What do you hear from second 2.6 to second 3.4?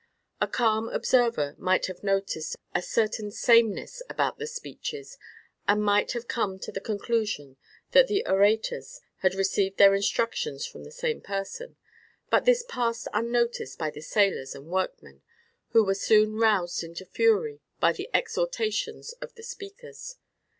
a certain